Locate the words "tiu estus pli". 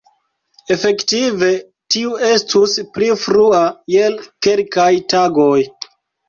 1.95-3.11